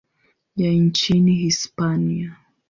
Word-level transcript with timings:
ya 0.55 0.71
nchini 0.71 1.35
Hispania. 1.35 2.37